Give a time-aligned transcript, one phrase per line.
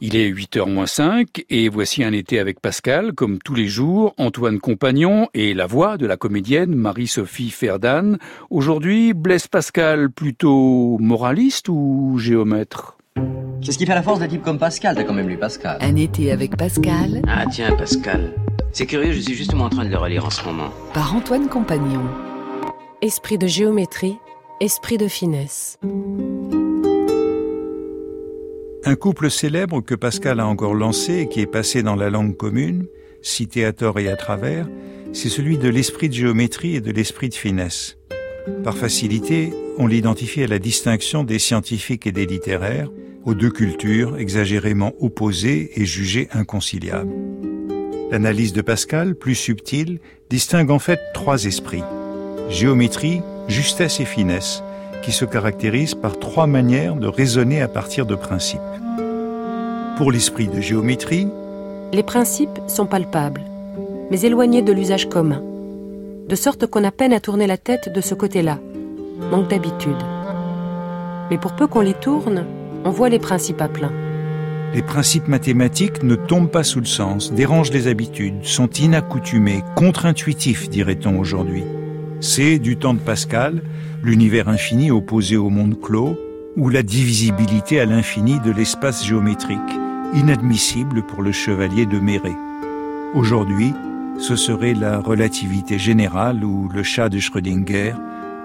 [0.00, 4.14] Il est 8h moins 5 et voici un été avec Pascal, comme tous les jours,
[4.16, 8.16] Antoine Compagnon et la voix de la comédienne Marie-Sophie Ferdan.
[8.48, 12.96] Aujourd'hui, Blaise Pascal plutôt moraliste ou géomètre?
[13.60, 15.78] C'est ce qui fait la force d'un type comme Pascal, t'as quand même lu Pascal.
[15.80, 17.20] Un été avec Pascal?
[17.26, 18.34] Ah tiens, Pascal.
[18.70, 20.70] C'est curieux, je suis justement en train de le relire en ce moment.
[20.94, 22.04] Par Antoine Compagnon.
[23.02, 24.18] Esprit de géométrie,
[24.60, 25.76] esprit de finesse.
[28.88, 32.34] Un couple célèbre que Pascal a encore lancé et qui est passé dans la langue
[32.34, 32.86] commune,
[33.20, 34.66] cité à tort et à travers,
[35.12, 37.98] c'est celui de l'esprit de géométrie et de l'esprit de finesse.
[38.64, 42.88] Par facilité, on l'identifie à la distinction des scientifiques et des littéraires,
[43.26, 47.12] aux deux cultures exagérément opposées et jugées inconciliables.
[48.10, 49.98] L'analyse de Pascal, plus subtile,
[50.30, 51.84] distingue en fait trois esprits.
[52.48, 54.62] Géométrie, justesse et finesse,
[55.02, 58.60] qui se caractérisent par trois manières de raisonner à partir de principes.
[59.96, 61.28] Pour l'esprit de géométrie,
[61.92, 63.42] les principes sont palpables,
[64.10, 65.42] mais éloignés de l'usage commun,
[66.28, 68.58] de sorte qu'on a peine à tourner la tête de ce côté-là,
[69.30, 69.96] manque d'habitude.
[71.30, 72.44] Mais pour peu qu'on les tourne,
[72.84, 73.92] on voit les principes à plein.
[74.74, 80.68] Les principes mathématiques ne tombent pas sous le sens, dérangent les habitudes, sont inaccoutumés, contre-intuitifs,
[80.68, 81.64] dirait-on aujourd'hui.
[82.20, 83.62] C'est, du temps de Pascal,
[84.02, 86.18] l'univers infini opposé au monde clos,
[86.56, 89.58] ou la divisibilité à l'infini de l'espace géométrique,
[90.14, 92.32] inadmissible pour le chevalier de Méré.
[93.14, 93.72] Aujourd'hui,
[94.18, 97.94] ce serait la relativité générale ou le chat de Schrödinger,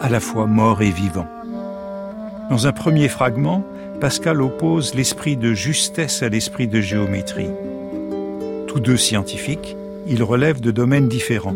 [0.00, 1.28] à la fois mort et vivant.
[2.50, 3.64] Dans un premier fragment,
[4.00, 7.50] Pascal oppose l'esprit de justesse à l'esprit de géométrie.
[8.66, 9.76] Tous deux scientifiques,
[10.08, 11.54] ils relèvent de domaines différents.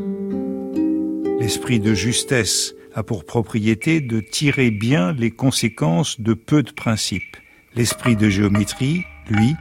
[1.44, 7.36] L'esprit de justesse a pour propriété de tirer bien les conséquences de peu de principes.
[7.74, 9.54] L'esprit de géométrie, lui,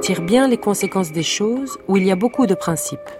[0.00, 3.10] tire bien les conséquences des choses où il y a beaucoup de principes.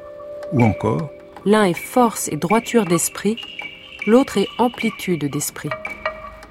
[0.55, 1.11] Ou encore,
[1.45, 3.37] l'un est force et droiture d'esprit,
[4.07, 5.69] l'autre est amplitude d'esprit.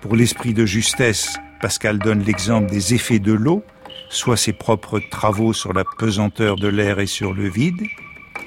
[0.02, 3.64] Pour l'esprit de justesse, Pascal donne l'exemple des effets de l'eau,
[4.10, 7.82] soit ses propres travaux sur la pesanteur de l'air et sur le vide.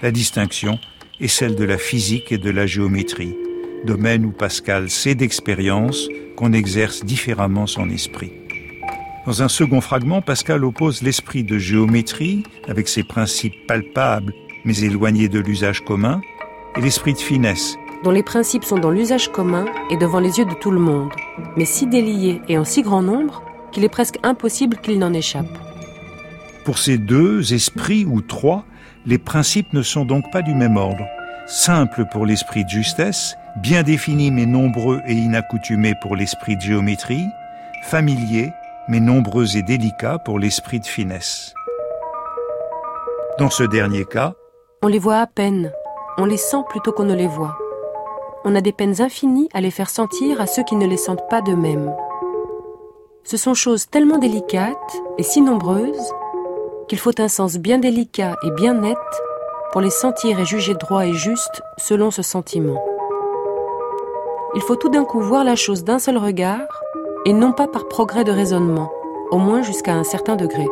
[0.03, 0.79] La distinction
[1.21, 3.35] est celle de la physique et de la géométrie
[3.85, 8.33] domaine où Pascal sait d'expérience qu'on exerce différemment son esprit.
[9.27, 14.33] Dans un second fragment, Pascal oppose l'esprit de géométrie, avec ses principes palpables
[14.65, 16.23] mais éloignés de l'usage commun,
[16.77, 20.47] et l'esprit de finesse, dont les principes sont dans l'usage commun et devant les yeux
[20.47, 21.11] de tout le monde,
[21.57, 23.43] mais si déliés et en si grand nombre
[23.73, 25.59] qu'il est presque impossible qu'il n'en échappe.
[26.65, 28.65] Pour ces deux esprits ou trois,
[29.07, 31.05] les principes ne sont donc pas du même ordre.
[31.47, 37.27] Simple pour l'esprit de justesse bien défini mais nombreux et inaccoutumés pour l'esprit de géométrie,
[37.85, 38.51] familier
[38.89, 41.55] mais nombreux et délicats pour l'esprit de finesse.
[43.39, 44.35] Dans ce dernier cas,
[44.83, 45.73] on les voit à peine,
[46.19, 47.57] on les sent plutôt qu'on ne les voit.
[48.45, 51.29] On a des peines infinies à les faire sentir à ceux qui ne les sentent
[51.31, 51.95] pas d'eux-mêmes.
[53.23, 54.77] Ce sont choses tellement délicates
[55.17, 56.13] et si nombreuses
[56.89, 58.97] qu'il faut un sens bien délicat et bien net
[59.73, 62.83] pour les sentir et juger droit et juste selon ce sentiment
[64.55, 66.61] il faut tout d'un coup voir la chose d'un seul regard
[67.27, 68.91] et non pas par progrès de raisonnement,
[69.31, 70.67] au moins jusqu'à un certain degré.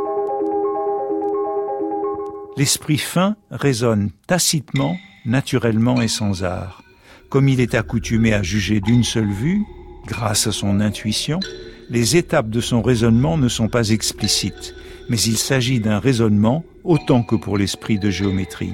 [2.57, 6.83] L'esprit fin raisonne tacitement, naturellement et sans art.
[7.29, 9.63] Comme il est accoutumé à juger d'une seule vue,
[10.07, 11.41] grâce à son intuition,
[11.89, 14.75] les étapes de son raisonnement ne sont pas explicites,
[15.09, 18.73] mais il s'agit d'un raisonnement autant que pour l'esprit de géométrie.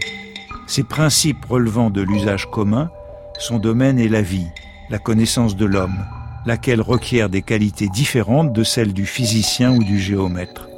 [0.66, 2.90] Ces principes relevant de l'usage commun,
[3.38, 4.48] son domaine est la vie,
[4.90, 6.04] la connaissance de l'homme,
[6.46, 10.68] laquelle requiert des qualités différentes de celles du physicien ou du géomètre.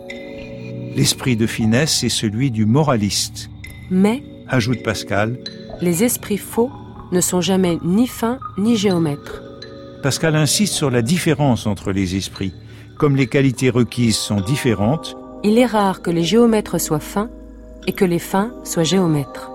[0.96, 3.50] L'esprit de finesse est celui du moraliste.
[3.90, 5.38] Mais, ajoute Pascal,
[5.80, 6.70] les esprits faux
[7.12, 9.42] ne sont jamais ni fins ni géomètres.
[10.02, 12.52] Pascal insiste sur la différence entre les esprits.
[12.98, 17.30] Comme les qualités requises sont différentes, il est rare que les géomètres soient fins
[17.86, 19.50] et que les fins soient géomètres.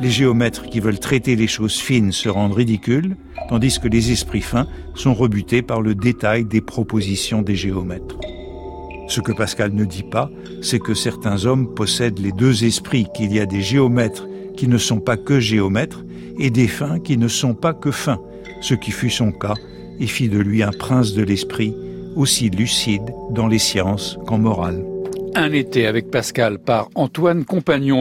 [0.00, 3.16] Les géomètres qui veulent traiter les choses fines se rendent ridicules,
[3.48, 8.18] tandis que les esprits fins sont rebutés par le détail des propositions des géomètres.
[9.08, 10.30] Ce que Pascal ne dit pas,
[10.62, 14.78] c'est que certains hommes possèdent les deux esprits, qu'il y a des géomètres qui ne
[14.78, 16.04] sont pas que géomètres
[16.38, 18.20] et des fins qui ne sont pas que fins,
[18.60, 19.54] ce qui fut son cas
[19.98, 21.74] et fit de lui un prince de l'esprit,
[22.16, 24.89] aussi lucide dans les sciences qu'en morale.
[25.34, 27.98] Un été avec Pascal par Antoine Compagnon.